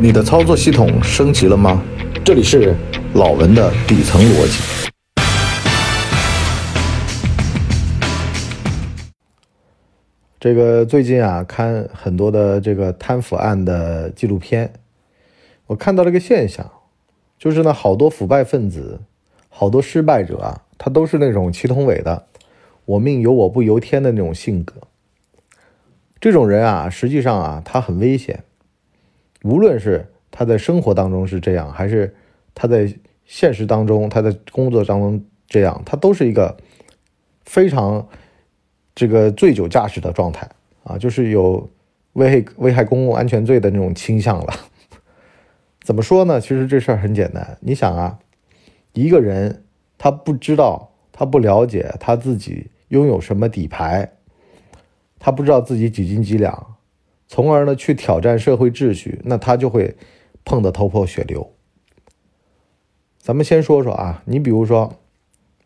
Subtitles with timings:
[0.00, 1.82] 你的操作系统升级了吗？
[2.24, 2.72] 这里是
[3.14, 4.62] 老文的底层逻辑。
[10.38, 14.72] 这个最近啊，看很多的这个贪腐案的纪录片，
[15.66, 16.70] 我看到了一个现象，
[17.36, 19.00] 就是呢，好多腐败分子，
[19.48, 22.26] 好多失败者啊，他都是那种祁同伟的
[22.86, 24.74] “我命由我不由天”的那种性格。
[26.20, 28.44] 这种人啊，实际上啊，他很危险。
[29.48, 32.14] 无论是他在生活当中是这样，还是
[32.54, 32.92] 他在
[33.24, 36.54] 现实当中，他在工作当中这样，他都是一个
[37.46, 38.06] 非常
[38.94, 40.46] 这个醉酒驾驶的状态
[40.84, 41.66] 啊，就是有
[42.12, 44.52] 危害危害公共安全罪的那种倾向了。
[45.82, 46.38] 怎么说呢？
[46.38, 48.18] 其实这事儿很简单，你想啊，
[48.92, 49.64] 一个人
[49.96, 54.12] 他不知道，他不了解他自己拥有什么底牌，
[55.18, 56.67] 他不知道自己几斤几两。
[57.28, 59.94] 从而呢，去挑战社会秩序，那他就会
[60.44, 61.52] 碰得头破血流。
[63.18, 64.94] 咱们先说说啊，你比如说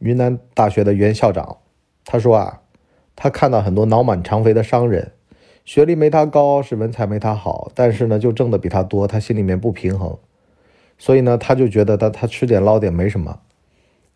[0.00, 1.58] 云南大学的原校长，
[2.04, 2.62] 他说啊，
[3.14, 5.12] 他看到很多脑满肠肥的商人，
[5.64, 10.18] 学历没他高，是文采没他好，但是呢，就挣的比他多，他心里面不平衡，
[10.98, 13.38] 所以呢，他就觉得他他吃点捞点没什么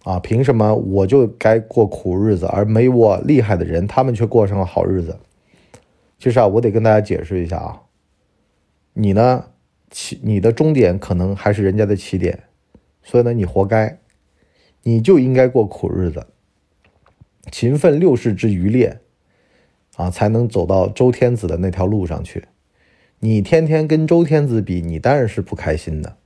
[0.03, 5.17] 啊，凭什么我就该过苦日子，而没我厉害的人，他们却过上了好日子？
[6.19, 7.83] 其实啊，我得跟大家解释一下啊，
[8.95, 9.47] 你呢
[9.91, 12.45] 起你的终点可能还是人家的起点，
[13.03, 13.99] 所以呢，你活该，
[14.83, 16.27] 你就应该过苦日子，
[17.53, 19.01] 勤奋六世之余烈
[19.97, 22.47] 啊，才能走到周天子的那条路上去。
[23.21, 26.17] 你天天跟周天子比，你当然是不开心的。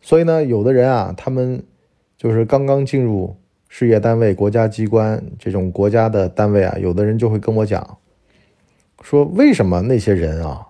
[0.00, 1.62] 所以呢，有的人啊，他们
[2.16, 3.36] 就是刚刚进入
[3.68, 7.98] 事业单位、国家机关这种国家的单位啊，有的人就会跟我讲。
[9.00, 10.68] 说为什么那些人啊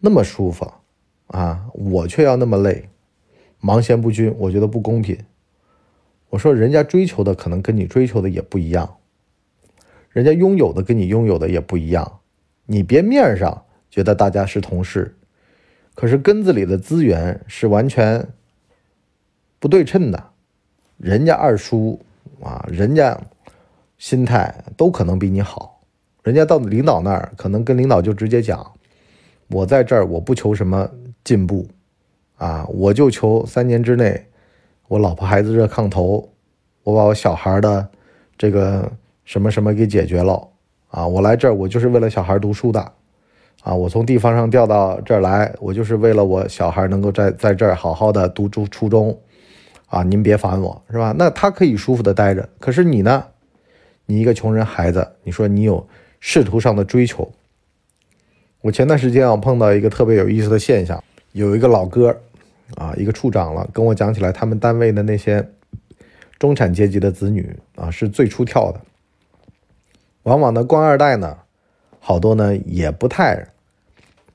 [0.00, 0.70] 那么舒服
[1.28, 2.88] 啊，我却要那么累，
[3.60, 5.18] 忙闲不均，我觉得不公平。
[6.28, 8.96] 我说人家追求的可能跟你追求的也不一样，
[10.10, 12.20] 人家拥有的跟你拥有的也不一样。
[12.66, 15.16] 你别面上觉得大家是同事，
[15.94, 18.28] 可是根子里的资源是完全
[19.58, 20.30] 不对称的。
[20.98, 22.00] 人家二叔
[22.42, 23.18] 啊，人家
[23.96, 25.73] 心态都可能比你好。
[26.24, 28.72] 人家到领导那儿，可能跟领导就直接讲
[29.48, 30.90] ：“我在这儿，我不求什么
[31.22, 31.68] 进步，
[32.38, 34.24] 啊，我就求三年之内，
[34.88, 36.30] 我老婆孩子热炕头，
[36.82, 37.86] 我把我小孩的
[38.38, 38.90] 这个
[39.26, 40.48] 什么什么给解决了，
[40.88, 42.80] 啊，我来这儿，我就是为了小孩读书的，
[43.62, 49.20] 啊，我从地方上调到这儿来，我就是为了我小孩能够在在这儿好好的读初初中，
[49.88, 51.14] 啊，您别烦我，是吧？
[51.18, 53.26] 那他可以舒服的待着，可是你呢？
[54.06, 55.86] 你一个穷人孩子，你说你有？
[56.26, 57.30] 仕途上的追求。
[58.62, 62.18] 我前段时间啊碰到一个特别有意思的现象，有一个老哥
[62.76, 65.46] 啊，一个处长了，跟我讲起来，他们单位的那些
[66.38, 68.80] 中产阶级的子女啊是最出挑的。
[70.22, 71.36] 往往呢，官二代呢，
[72.00, 73.46] 好多呢也不太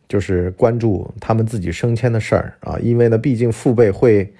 [0.08, 4.32] 就是关注他们自己升迁的事儿啊，因为呢，毕竟父辈会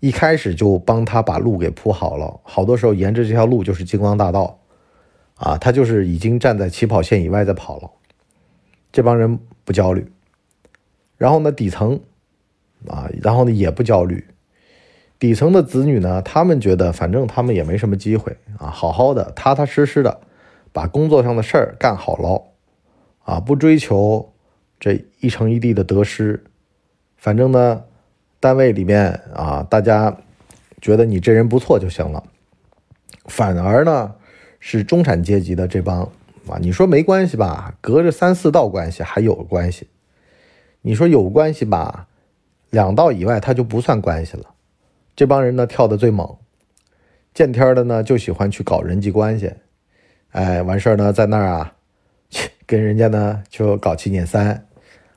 [0.00, 4.60] 一开始就帮他把路给铺好了，好多时候沿着这条路就是金光大道。
[5.38, 7.88] 啊，他就是已经站在起跑线以外在跑了，
[8.90, 10.10] 这帮人不焦虑，
[11.16, 12.00] 然后呢，底层
[12.88, 14.26] 啊，然后呢也不焦虑，
[15.16, 20.20] 底层的子女呢，他们觉得反正他们也没什么机会啊，好好的踏踏实实的
[20.72, 22.42] 把工作上的事儿干好了，
[23.22, 24.32] 啊，不追求
[24.80, 26.42] 这一成一地的得失，
[27.16, 27.84] 反正呢，
[28.40, 30.16] 单位里面啊，大家
[30.80, 32.24] 觉得你这人不错就行了，
[33.26, 34.16] 反而呢。
[34.60, 36.02] 是中产阶级的这帮
[36.48, 37.74] 啊，你说没关系吧？
[37.80, 39.86] 隔着三四道关系还有关系。
[40.80, 42.06] 你说有关系吧？
[42.70, 44.46] 两道以外他就不算关系了。
[45.14, 46.36] 这帮人呢跳的最猛，
[47.34, 49.52] 见天的呢就喜欢去搞人际关系。
[50.30, 51.74] 哎，完事儿呢在那儿啊，
[52.66, 54.66] 跟人家呢就搞七捻三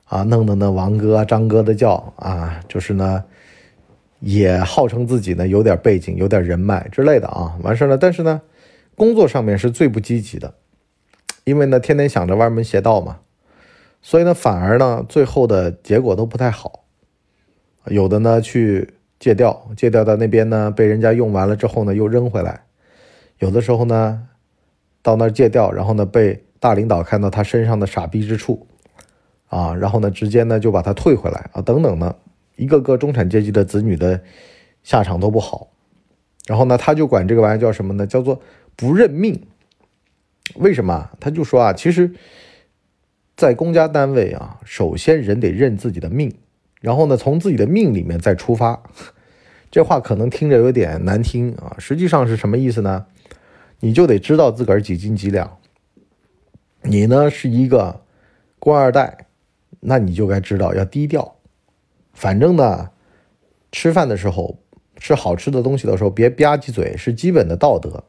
[0.04, 3.24] 啊，弄得那王哥张哥的叫啊，就是呢
[4.20, 7.56] 也号称自己呢有点背景、有点人脉之类的啊。
[7.62, 8.40] 完事儿了，但是呢。
[9.02, 10.54] 工作上面是最不积极的，
[11.42, 13.18] 因为呢天天想着歪门邪道嘛，
[14.00, 16.84] 所以呢反而呢最后的结果都不太好。
[17.86, 22.60] 有的呢去借调，借调到那边呢被人家用完了之后呢又扔回来；
[23.40, 24.28] 有的时候呢
[25.02, 28.68] 到那儿借调，然后呢被大领导看到他身上的傻逼之处，
[29.48, 32.14] 啊，然后呢直接呢就把他退回来啊等等呢，
[32.54, 34.20] 一个个中产阶级的子女的
[34.84, 35.70] 下场都不好。
[36.46, 38.06] 然后呢他就管这个玩意儿叫什么呢？
[38.06, 38.40] 叫做。
[38.76, 39.46] 不认命，
[40.54, 41.10] 为什么？
[41.20, 42.12] 他就说啊，其实，
[43.36, 46.34] 在公家单位啊，首先人得认自己的命，
[46.80, 48.82] 然后呢，从自己的命里面再出发。
[49.70, 53.06] 这话可能听着有点难听啊，实际上是什么意思呢？
[53.80, 55.58] 你就得知道自个儿几斤几两。
[56.82, 58.02] 你呢是一个
[58.58, 59.26] 官二代，
[59.80, 61.36] 那你就该知道要低调。
[62.12, 62.90] 反正呢，
[63.70, 64.58] 吃饭的时候
[64.96, 68.04] 吃好吃的东西的时候别吧唧嘴，是基本的道德。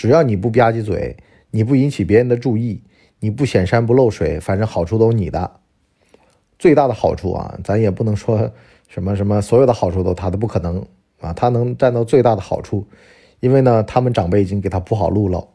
[0.00, 1.14] 只要你不吧唧嘴，
[1.50, 2.82] 你不引起别人的注意，
[3.18, 5.60] 你不显山不漏水，反正好处都是你的。
[6.58, 8.50] 最大的好处啊，咱也不能说
[8.88, 10.86] 什么什么所有的好处都他的不可能
[11.20, 12.86] 啊，他能占到最大的好处，
[13.40, 15.48] 因为呢，他们长辈已经给他铺好路了。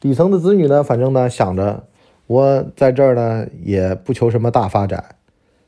[0.00, 1.84] 底层的子女呢，反正呢想着
[2.26, 5.16] 我在这儿呢也不求什么大发展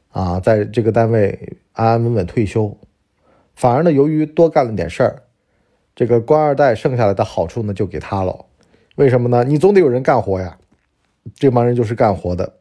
[0.08, 2.78] 啊，在这个单位安安稳稳退休，
[3.54, 5.22] 反而呢由于多干了点事儿，
[6.00, 8.46] 这个官二代剩下来的好处呢就给他了。
[8.96, 9.44] 为什么呢？
[9.44, 10.56] 你总得有人干活呀，
[11.34, 12.54] 这帮人就是干活的。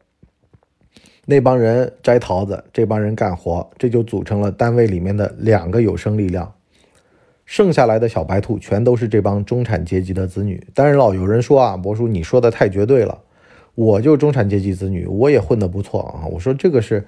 [1.24, 6.52] 那帮人摘桃子，这帮人干活，这就组成了单位里面的两个有生力量。
[7.46, 10.62] 剩下来的小白兔全都是这帮中产阶级的子女。
[10.74, 13.22] 当然了，有人说啊，博叔你说的太绝对了，
[13.74, 16.26] 我就中产阶级子女，我也混得不错啊。
[16.30, 17.06] 我说这个是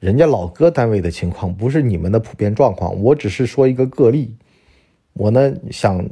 [0.00, 3.00] 人家老哥单位的情况，不是你们的普遍状况。
[3.00, 4.34] 我只是说一个个例，
[5.18, 6.08] 我呢想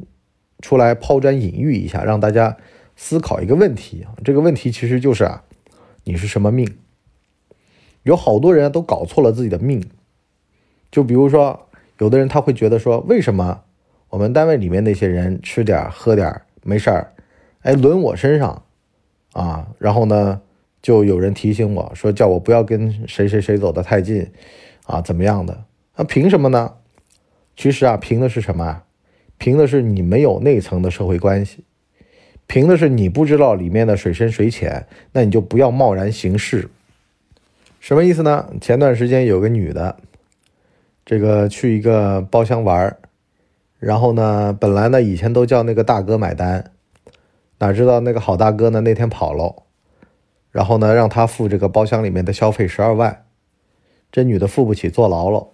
[0.61, 2.56] 出来抛砖引玉一下，让大家
[2.97, 4.12] 思考一个问题啊。
[4.23, 5.44] 这个问题其实就是啊，
[6.05, 6.76] 你是什么命？
[8.03, 9.82] 有好多人都搞错了自己的命，
[10.91, 11.69] 就比如说，
[11.99, 13.62] 有的人他会觉得说，为什么
[14.11, 17.12] 我们单位里面那些人吃点喝点没事儿，
[17.62, 18.62] 哎，轮我身上
[19.32, 20.41] 啊，然后呢，
[20.81, 24.31] 就有人提醒我说，叫我不要跟谁谁谁走得太近
[24.85, 25.64] 啊，怎么样的？
[25.97, 26.75] 那凭什么呢？
[27.56, 28.85] 其实啊，凭的是什么？
[29.38, 31.65] 凭的是你没有那层的社会关系，
[32.47, 36.69] 凭的是你不知道里面的水深水浅，那你就不要贸然行事。
[37.81, 38.50] 什么意思呢？
[38.61, 39.97] 前段时间有个女的，
[41.05, 42.97] 这个去一个包厢玩
[43.79, 46.73] 然后呢，本来呢以前都叫那个大哥买单，
[47.59, 49.62] 哪知道那个好大哥呢那天跑了，
[50.50, 53.27] 然后呢让他付这个包厢里面的消费十二万，
[54.11, 55.49] 这女的付不起坐牢了，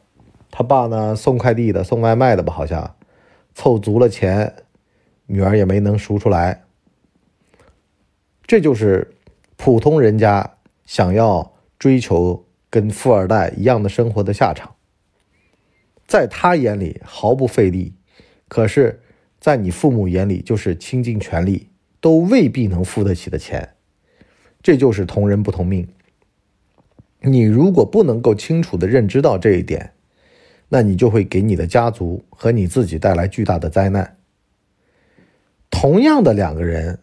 [0.50, 2.94] 他爸呢送快递的送外卖的吧好像，
[3.54, 4.54] 凑足了钱，
[5.26, 6.64] 女儿也没能赎出来，
[8.46, 9.14] 这就是
[9.56, 11.50] 普通人家想要。
[11.82, 14.76] 追求跟富二代一样的生活的下场，
[16.06, 17.94] 在他眼里毫不费力，
[18.46, 19.00] 可是，
[19.40, 21.70] 在你父母眼里就是倾尽全力
[22.00, 23.74] 都未必能付得起的钱，
[24.62, 25.88] 这就是同人不同命。
[27.22, 29.94] 你如果不能够清楚的认知到这一点，
[30.74, 34.16] 那你就会给你的家族和你自己带来巨大的灾难。
[35.68, 36.98] 同样的两个人，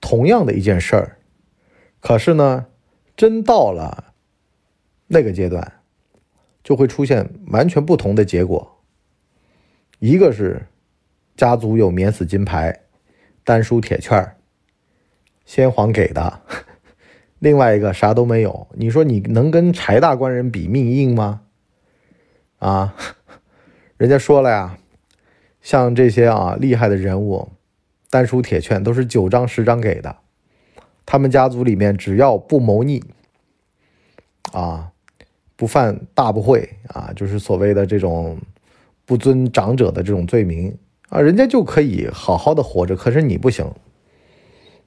[0.00, 1.18] 同样的一件事儿，
[2.00, 2.66] 可是呢？
[3.16, 4.12] 真到了
[5.06, 5.74] 那个阶段，
[6.64, 8.78] 就会出现完全不同的结果。
[10.00, 10.66] 一个是
[11.36, 12.80] 家族有免死金牌、
[13.44, 14.36] 丹书铁券
[15.46, 16.42] 先皇给的；
[17.38, 18.66] 另外一个啥都没有。
[18.74, 21.42] 你说你能跟柴大官人比命硬吗？
[22.66, 22.96] 啊，
[23.96, 24.76] 人家说了呀，
[25.60, 27.48] 像这些啊厉害的人物，
[28.10, 30.16] 丹书铁券都是九张十张给的。
[31.04, 33.04] 他们家族里面只要不谋逆，
[34.50, 34.90] 啊，
[35.54, 38.36] 不犯大不讳啊，就是所谓的这种
[39.04, 40.76] 不尊长者的这种罪名
[41.08, 42.96] 啊，人家就可以好好的活着。
[42.96, 43.72] 可是你不行，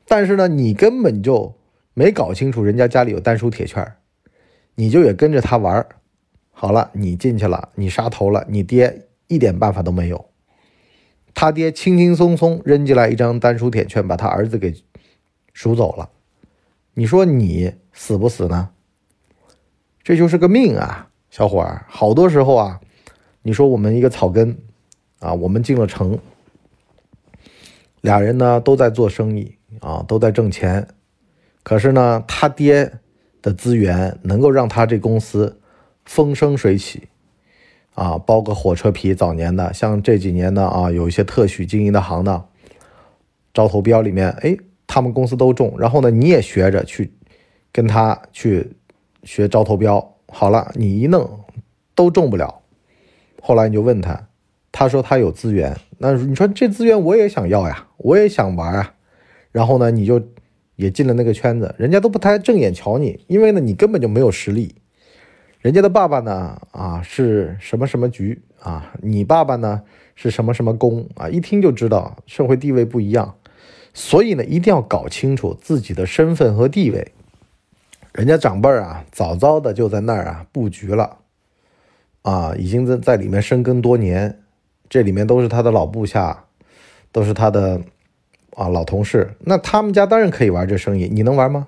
[0.06, 1.56] 但是呢，你根本就
[1.94, 3.96] 没搞清楚人家家里有丹书铁券，
[4.76, 5.88] 你就也跟着他玩
[6.62, 10.26] 好了，你进去了，你杀头了，你爹一点办法都没有。
[11.34, 14.76] 他爹轻轻松松扔进来一张单书铁券，把他儿子给。
[15.54, 16.10] 赎走了，
[16.96, 18.72] 你说你死不死呢？
[20.04, 21.86] 这就是个命啊，小伙儿。
[21.88, 22.82] 好多时候啊，
[23.42, 24.58] 你说我们一个草根
[25.20, 26.20] 啊，我们进了城，
[28.02, 30.88] 俩人呢都在做生意啊，都在挣钱。
[31.64, 33.00] 可是呢，他爹
[33.42, 35.59] 的资源能够让他这公司
[36.10, 37.08] 风生水起
[37.94, 39.14] 啊，包个火车皮。
[39.14, 42.50] 早年的像这几年的啊，有一些特许经营的行当，
[43.54, 44.58] 招投标里面，哎。
[44.92, 47.14] 他们公司都中，然后呢，你也学着去
[47.72, 48.72] 跟他去
[49.24, 50.16] 学招投标。
[50.30, 51.42] 好了，你一弄
[51.94, 52.64] 都中不了。
[53.40, 54.30] 后来你就问他，
[54.72, 55.78] 他说他有资源。
[56.00, 58.96] 那你说这资源我也想要呀，我也想玩啊。
[59.52, 60.20] 然后呢，你就
[60.76, 64.74] 也进了那个圈子，人家都不太正眼瞧你，因为呢，你根本就没有实力。
[65.60, 68.94] 人家的爸爸呢，啊是什么什么局啊？
[69.02, 69.84] 你爸爸呢
[70.16, 71.28] 是什么什么公啊？
[71.28, 73.36] 一听就知道社会地位不一样。
[73.94, 77.12] 所以呢，一定要搞清楚自己的身份和地位。
[78.14, 81.18] 人家长辈啊，早早的就在那儿啊布局了，
[82.22, 84.40] 啊，已经在在里面深耕多年，
[84.88, 86.46] 这里面都是他的老部下，
[87.12, 87.82] 都是他的
[88.56, 91.68] 啊老同事，那他们家当然可以玩这生意，你能玩吗？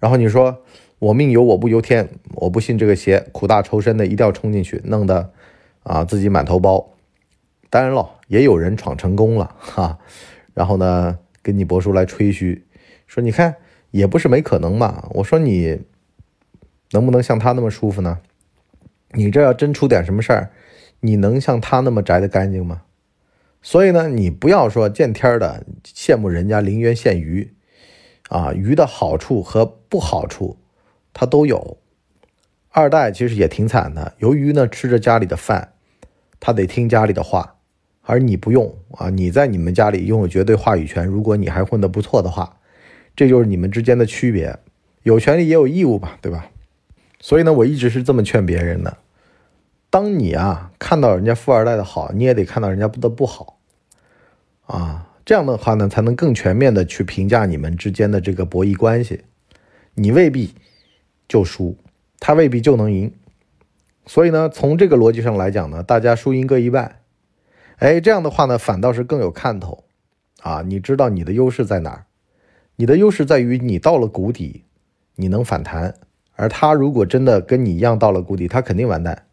[0.00, 0.62] 然后你说
[1.00, 5.32] 我命由我不由天，我不信这个邪，苦大仇深的一定要冲进去，弄得
[5.82, 6.94] 啊自己满头包。
[7.68, 9.98] 当然了，也有人闯成功了哈，
[10.54, 12.64] 然后呢跟你伯叔来吹嘘，
[13.08, 13.56] 说你看。
[13.92, 15.08] 也不是没可能嘛。
[15.14, 15.80] 我说你
[16.92, 18.20] 能不能像他那么舒服呢？
[19.14, 20.50] 你这要真出点什么事儿，
[21.00, 22.82] 你能像他那么摘得干净吗？
[23.60, 27.52] 所以呢，你不要说见天的羡慕人家陵园现鱼
[28.28, 30.56] 啊，鱼的好处和不好处
[31.12, 31.78] 他都有。
[32.70, 35.72] 二代其实也挺惨的，由于呢吃着家里的饭，
[36.38, 37.56] 他得听家里的话，
[38.02, 41.06] 而你不用啊，你在你们家里拥有绝对话语权。
[41.06, 42.56] 如果你还混得不错的话。
[43.16, 44.56] 这就是你们之间的区别，
[45.02, 46.48] 有权利也有义务吧，对吧？
[47.18, 48.96] 所以呢，我一直是这么劝别人的：
[49.90, 53.58] 当你啊看到人家富二代的好，你也得看到人家的不好
[54.64, 55.08] 啊。
[55.26, 59.22] 这样的话呢，才能更全面的去评价你们之间的这个博弈关系。
[59.94, 60.54] 你未必
[61.30, 61.76] 就输，
[62.18, 63.12] 他未必就能赢。
[64.04, 66.96] 所以呢，从这个逻辑上来讲呢，大家输赢各一半。
[67.76, 69.84] 哎，这样的话呢，反倒是更有看头
[70.40, 70.62] 啊。
[70.66, 72.06] 你知道你的优势在哪儿？
[72.74, 74.64] 你的优势在于你到了谷底，
[75.14, 75.94] 你能反弹，
[76.34, 79.26] 而他如果真的跟你一样到了谷底，他肯定完蛋。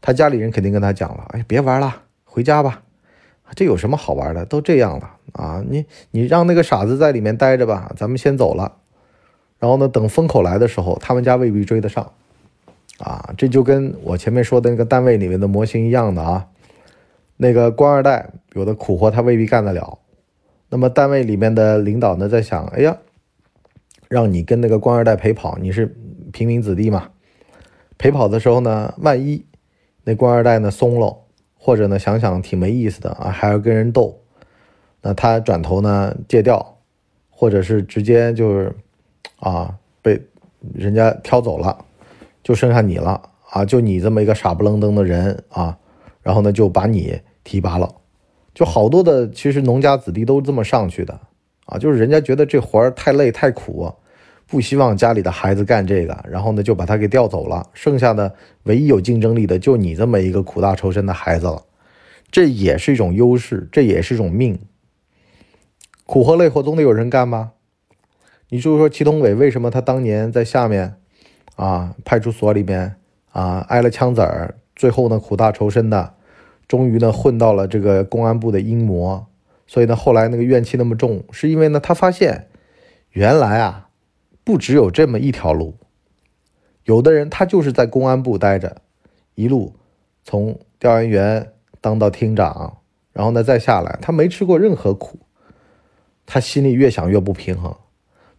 [0.00, 2.82] 他家里人肯定跟他讲了：“哎，别玩了，回家吧。
[3.54, 4.44] 这有什么好玩的？
[4.44, 5.62] 都这样了啊！
[5.68, 8.78] 你你让那个傻子在里面待着吧，咱们先走了。
[9.64, 12.12] 然后呢，等风口来的时候，他们家未必追得上。
[12.98, 16.48] 啊，这就跟我前面说的那个单位里面的模型一样的啊。
[17.38, 20.00] 那个官二代有的苦活他未必干得了。”
[20.68, 22.98] 那么单位里面的领导呢，在想，哎呀，
[24.10, 25.96] 让你跟那个官二代陪跑，你是
[26.30, 27.08] 平民子弟嘛？
[27.96, 29.46] 陪跑的时候呢，万一
[30.02, 31.20] 那官二代呢松了，
[31.56, 34.20] 或者呢想想挺没意思的啊，还要跟人斗，
[35.00, 36.76] 那他转头呢戒掉，
[37.30, 38.76] 或者是直接就是
[39.38, 40.20] 啊被
[40.74, 41.84] 人家挑走了，
[42.42, 45.78] 就剩下你了啊，就你这么一个傻不愣登的人啊，
[46.22, 47.94] 然后呢就把你提拔了。
[48.54, 51.18] 就好多的，其实农家子弟都这么上去的
[51.66, 53.92] 啊，就是人家觉得这活儿太累太苦，
[54.46, 61.62] 不希望家里的孩子干这个，然后呢就把他给调走了，剩下的唯一有竞争力的就你这么一个苦大仇深的孩子了，
[62.30, 64.56] 这也是一种优势，这也是一种命。
[66.06, 67.53] 苦活累活总得有人干吧？
[68.54, 70.94] 你就说祁同伟为什么他当年在下面
[71.56, 72.94] 啊派出所里面
[73.32, 76.14] 啊挨了枪子儿，最后呢苦大仇深的。
[76.68, 79.26] 终于呢混到了这个公安部的阴谋，
[79.66, 82.46] 所以呢后来那个怨气那么重，是因为呢他发现
[83.10, 83.88] 原来啊
[84.44, 85.74] 不只有这么一条路，
[86.84, 88.82] 有的人他就是在公安部待着，
[89.34, 89.74] 一路
[90.22, 92.78] 从调研员当到厅长，
[93.12, 95.18] 然后呢再下来，他没吃过任何苦，
[96.24, 97.74] 他心里越想越不平衡，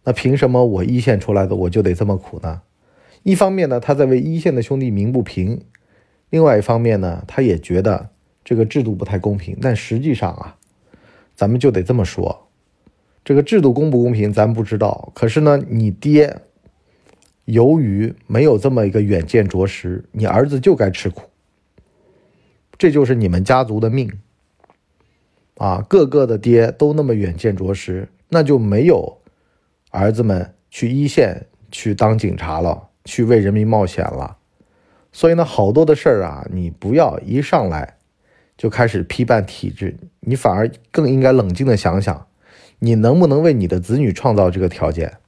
[0.06, 2.62] 那凭什么我一线出来的我就得这么苦呢？
[3.22, 5.60] 一方面呢他在为一线的兄弟鸣不平，
[6.30, 8.08] 另外一方面呢他也觉得。
[8.48, 10.56] 这个制度不太公平，但实际上啊，
[11.34, 12.46] 咱们就得这么说，
[13.24, 15.10] 这个制度公不公平咱不知道。
[15.16, 16.42] 可是呢，你爹
[17.46, 21.22] 由于没有这么一个远见卓识，你儿子就该吃苦，
[22.78, 24.12] 这就是你们家族的命
[25.56, 25.84] 啊！
[25.88, 29.18] 个个的爹都那么远见卓识，那就没有
[29.96, 34.36] 儿子们去一线去当警察了，去为人民冒险了。
[35.10, 37.94] 所以呢，好多的事儿啊，你不要一上来。
[38.58, 42.26] 就开始批判体制，你反而更应该冷静的想想，
[42.78, 45.18] 你能不能为你的子女创造这个条件？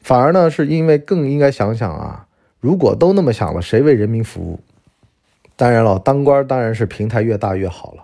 [0.00, 2.26] 反而呢，是因为更应该想想啊，
[2.58, 4.60] 如果都那么想了，谁为人民服务？
[5.56, 8.02] 当然了，当官当然是平台越大越好了，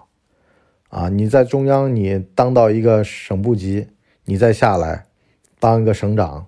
[0.90, 3.88] 啊，你在中央你当到一个省部级，
[4.24, 5.06] 你再下来
[5.58, 6.46] 当一个省长，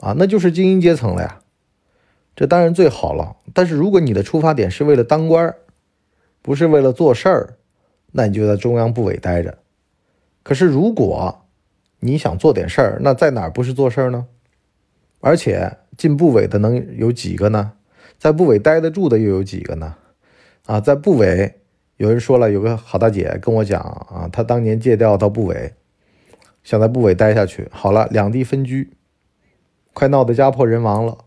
[0.00, 1.38] 啊，那就是精英阶层了呀，
[2.34, 3.36] 这当然最好了。
[3.54, 5.54] 但是如果你的出发点是为了当官，
[6.40, 7.56] 不是为了做事儿，
[8.12, 9.58] 那你就在中央部委待着。
[10.42, 11.44] 可是如果
[12.00, 14.26] 你想做点事儿，那在哪儿不是做事儿呢？
[15.20, 17.72] 而且进部委的能有几个呢？
[18.18, 19.94] 在部委待得住的又有几个呢？
[20.66, 21.60] 啊，在部委
[21.96, 25.74] 有人说了，有个好大姐跟我讲啊，她当年借调到部委，
[26.62, 27.68] 想在部委待下去。
[27.70, 28.92] 好了，两地分居，
[29.92, 31.18] 快闹得家破人亡了，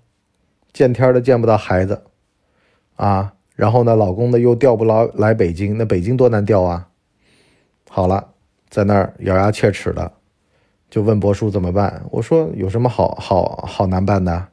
[0.73, 2.03] 见天都见不到孩子，
[2.95, 3.33] 啊。
[3.55, 6.89] 然后呢，老公呢又调不来来北京，那北京多难调啊！
[7.89, 8.31] 好了，
[8.69, 10.11] 在那儿咬牙切齿的，
[10.89, 12.03] 就问博叔怎么办？
[12.11, 14.47] 我说有什么好好好难办的，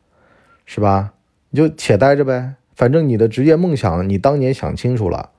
[0.67, 1.15] 是吧？
[1.51, 5.31] 你就且待着呗，反正你的职业梦想你当年想清楚了，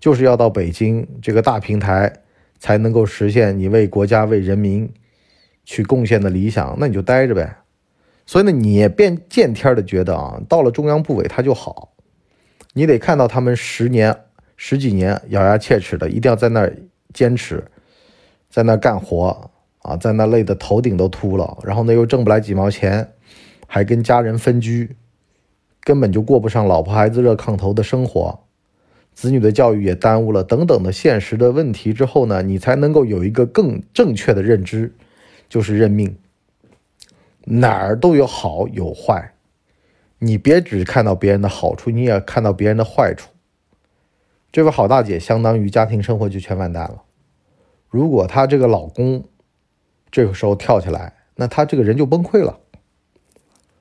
[0.00, 2.12] 就是要到北京这个大平台
[2.58, 4.92] 才能够实现你为国家为人民
[5.64, 7.56] 去贡献的理想，那你就待着呗。
[8.24, 11.92] 所以呢，你也变见天的觉得啊，到了中央部委他就好，
[12.74, 14.16] 你得看到他们十年
[14.56, 16.76] 十几年咬牙切齿的，一定要在那儿
[17.12, 17.64] 坚持，
[18.50, 19.50] 在那儿干活。
[19.82, 23.08] 啊，在那累得头顶都秃了，然后呢又挣不来几毛钱，
[23.68, 24.96] 还跟家人分居，
[25.84, 28.36] 根本就过不上老婆孩子热炕头的生活，
[29.16, 34.94] 子女的教育也耽误了，等等的现实的问题之后呢，你才能够有一个更正确的认知，
[35.48, 36.16] 就是认命，
[37.46, 39.32] 哪儿都有好有坏，
[40.18, 43.30] 你别只看到别人的好处，你也看到别人的坏处。
[44.52, 47.02] 这位好大姐相当于家庭生活就全完蛋了，
[47.88, 49.24] 如果她这个老公。
[50.08, 52.60] 这个时候跳起来，那她这个人就崩溃了。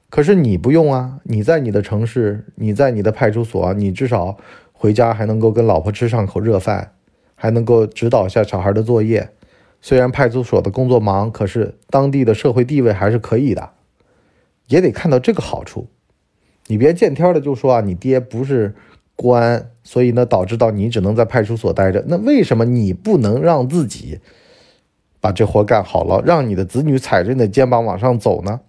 [0.09, 4.37] 可是你不用啊，你在你的城市，你在你的派出所，你至少
[4.77, 6.91] 回家还能够跟老婆吃上口热饭，
[7.33, 9.31] 还能够指导一下小孩的作业。
[9.81, 13.71] 虽然派出所的工作忙，可是当地的社会地位还是可以的，
[14.67, 15.87] 也得看到这个好处。
[16.67, 18.75] 你别见天的就说啊，你爹不是
[19.15, 22.03] 官，所以呢导致到你只能在派出所待着。
[22.07, 24.19] 那为什么你不能让自己？
[25.21, 28.61] 把这活干好了，让你的子女踩着你的肩膀往上走呢。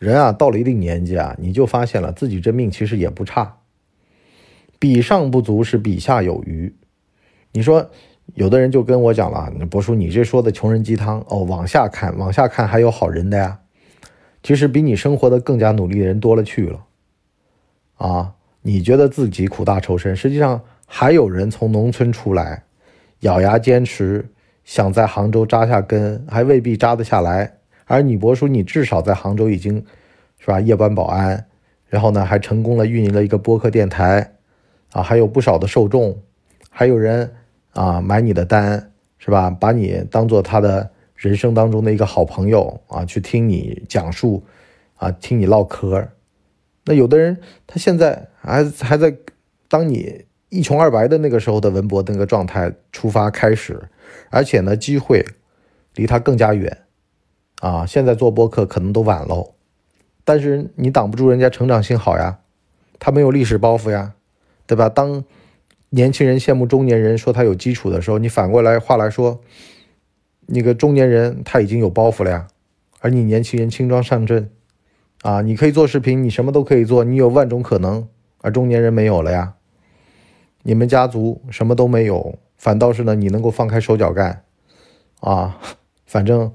[0.00, 3.58] 人啊，到了一定年纪啊，你就发现了自己这命其实也不差。
[4.78, 6.74] 比上不足是比下有余。
[7.52, 7.90] 你说，
[8.34, 11.44] 有的人就跟我讲了，博叔，你这说的穷人鸡汤哦。
[11.44, 13.60] 往下看，往下看还有好人的呀。
[14.42, 16.84] 其实比你生活的更加努力的人多了去了。
[17.96, 22.64] 啊，你觉得自己苦大仇深，实际上还有人从农村出来，
[23.20, 24.28] 咬牙坚持。
[24.64, 27.54] 想在杭州扎下根，还未必扎得下来。
[27.86, 29.82] 而你博叔，你至少在杭州已经，
[30.38, 30.60] 是吧？
[30.60, 31.46] 夜班保安，
[31.88, 34.34] 然后呢，还成功了运营了一个播客电台，
[34.92, 36.16] 啊，还有不少的受众，
[36.70, 37.34] 还有人
[37.72, 39.50] 啊买你的单，是吧？
[39.50, 44.42] 把你当做他的人生当中的一个好朋友啊，去听你讲述，
[44.96, 46.08] 啊，听你唠嗑。
[46.84, 49.14] 那有的人他现在还还在
[49.68, 53.88] 当你一穷二白的那个时候的文博那个状态出发开始。
[54.30, 55.24] 而且呢，机会
[55.94, 56.78] 离他更加远
[57.60, 57.84] 啊！
[57.86, 59.54] 现在做播客可能都晚喽，
[60.24, 62.38] 但是你挡不住人家成长性好呀，
[62.98, 64.14] 他没有历史包袱呀，
[64.68, 64.88] 对吧？
[64.88, 65.24] 当
[65.88, 69.40] 年轻人羡慕中年人说他有基础的时候，你反过来话来说，
[70.46, 72.46] 那个中年人他已经有包袱了呀，
[73.00, 74.50] 而你年轻人轻装上阵
[75.22, 78.06] 啊，你可以做视频，你什么都可以做，你有万种可能，
[78.42, 79.54] 而中年人没有了呀，
[80.62, 82.38] 你们家族什么都没有。
[82.58, 84.42] 反倒是呢，你能够放开手脚干，
[85.20, 85.58] 啊，
[86.06, 86.52] 反正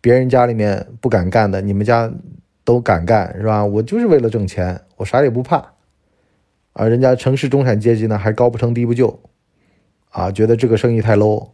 [0.00, 2.12] 别人家里面不敢干的，你们家
[2.64, 3.64] 都敢干，是吧？
[3.64, 5.73] 我就是为了挣钱，我啥也不怕。
[6.74, 9.20] 啊，人家城市中产阶级呢，还高不成低不就，
[10.10, 11.48] 啊，觉得这个生意太 low，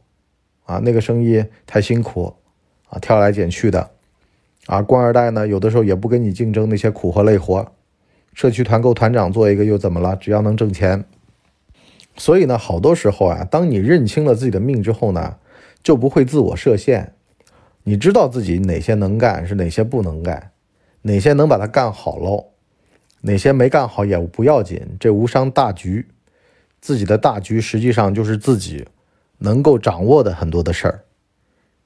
[0.65, 2.35] 啊，那个生意太辛苦，
[2.89, 3.91] 啊，挑来拣去的，
[4.67, 7.73] 啊，官二代呢，有的时候也不跟你竞争那些苦活累活，
[8.35, 10.17] 社区团购团长做一个又怎么了？
[10.17, 11.05] 只要能挣钱。
[12.17, 15.37] 所以呢，好多时候啊，当你认清了自己的命之后呢，
[15.83, 17.15] 就不会自我设限。
[17.85, 20.51] 你知道自己哪些能干，是哪些不能干，
[21.03, 22.50] 哪些能把它干好喽，
[23.21, 26.07] 哪些没干好也不要紧，这无伤大局。
[26.81, 28.87] 自己的大局实际上就是自己
[29.39, 31.05] 能够掌握的很多的事儿，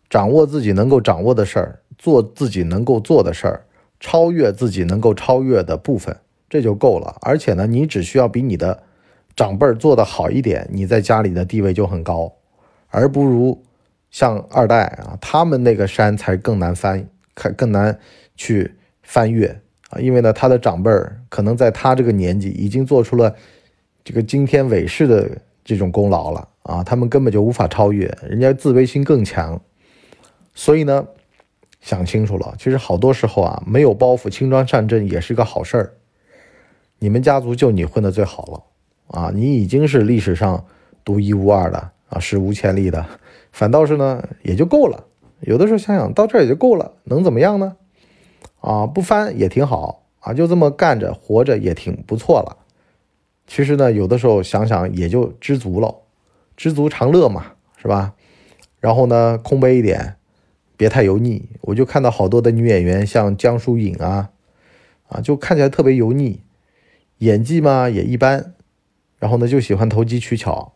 [0.08, 3.66] 掌握自己能够掌握的事儿，做自己能够做的事儿，
[3.98, 6.16] 超越自己能够超越的部分，
[6.48, 7.16] 这就够了。
[7.22, 8.82] 而且呢，你只需要比你的。
[9.36, 12.32] 长辈儿做的好一点，你在家里的地位就很高，
[12.86, 13.64] 而不如
[14.08, 17.98] 像二代啊，他们那个山才更难翻，更更难
[18.36, 20.00] 去翻越啊。
[20.00, 23.34] 因为呢，他的长辈儿可能在他这个年纪已经做出了
[24.02, 25.30] 这个惊天伟事的
[25.64, 29.60] 这种功劳了啊，他们根本就无法超越，人家自卑心更强。
[30.54, 31.06] 所以呢，
[31.80, 35.92] 想清楚了，其实好多时候啊，没有包袱，轻装上阵也是个好事儿。
[36.98, 38.62] 你们家族就你混的最好了。
[39.08, 40.64] 啊，你已经是历史上
[41.04, 43.04] 独一无二的啊，史无前例的，
[43.52, 45.04] 反倒是呢也就够了。
[45.40, 47.76] 有的时候想想到这儿也就够了，能怎么样呢？
[48.64, 52.56] 啊，不翻也挺好啊，就这么干着活着也挺不错了。
[53.46, 55.94] 其实呢，有的时候想想也就知足了，
[56.56, 58.14] 知足常乐嘛，是吧？
[58.80, 60.16] 然后呢，空杯一点，
[60.78, 61.46] 别太油腻。
[61.60, 64.30] 我就看到好多的女演员，像江疏影啊，
[65.08, 66.40] 啊，就看起来特别油腻，
[67.18, 68.54] 演技嘛也一般。
[69.18, 70.72] 然后呢，就喜欢投机取巧，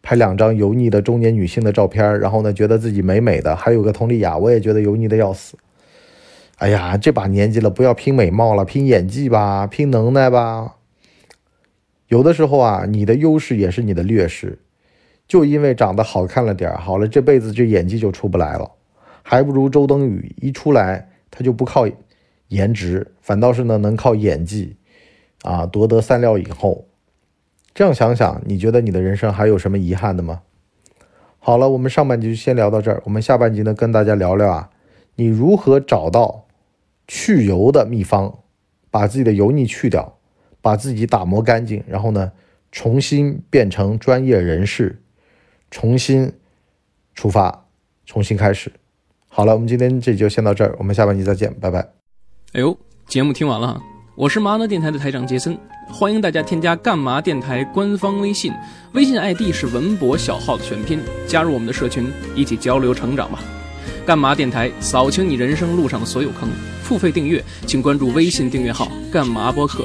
[0.00, 5.58] 拍两张油腻的中年女性的照片，然后呢，觉得自己美美的，还有个佟丽娅，我也觉得油腻的要死。
[6.62, 10.76] 哎呀，这把年纪了，不要拼美貌了，拼演技吧，拼能耐吧。
[12.06, 14.60] 有的时候啊，你的优势也是你的劣势，
[15.26, 18.70] 就因为长得好看了点好了，这辈子这演技就出不来了，
[19.24, 21.84] 还不如周冬雨一出来，她就不靠
[22.46, 24.76] 颜值，反倒是呢能靠演技，
[25.42, 26.86] 啊，夺得三料影后。
[27.74, 30.42] 这样想想，你觉得你的人生还有什么遗憾的吗？
[31.40, 33.02] 好了，我们上半集就先聊到这儿。
[33.04, 34.70] 我们下半集呢，跟大家聊聊啊，
[35.16, 36.44] 你如何找到
[37.14, 38.38] 去油的秘方，
[38.90, 40.16] 把自己的油腻去掉，
[40.62, 42.32] 把自己打磨干净，然后呢，
[42.72, 45.02] 重新变成专业人士，
[45.70, 46.32] 重新
[47.14, 47.66] 出发，
[48.06, 48.72] 重新开始。
[49.28, 51.80] 好了，我们今天这就先到这儿，我们下半集再见，拜拜。
[52.54, 52.74] 哎呦，
[53.06, 53.78] 节目听完了。
[54.16, 55.58] 我是麻辣电台的台长杰森，
[55.90, 58.54] 欢迎大家添加干嘛电台官方微信，
[58.94, 63.38] 微信 ID 是文博小号的全拼，加入我们的社群，一起交流成长吧。
[64.04, 66.48] 干嘛电台扫清你人生路上的所有坑，
[66.82, 69.84] 付费订阅请关注微信订阅号干嘛播客。